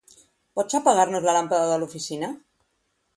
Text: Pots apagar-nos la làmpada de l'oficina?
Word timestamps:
Pots 0.59 0.77
apagar-nos 0.79 1.27
la 1.27 1.35
làmpada 1.37 1.67
de 1.73 1.77
l'oficina? 1.83 2.31